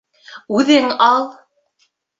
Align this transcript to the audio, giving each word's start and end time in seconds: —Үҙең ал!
—Үҙең 0.61 0.89
ал! 1.11 1.31